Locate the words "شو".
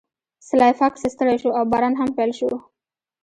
1.41-1.49, 2.39-2.49